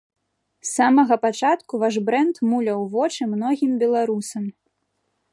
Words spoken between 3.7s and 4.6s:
беларусам.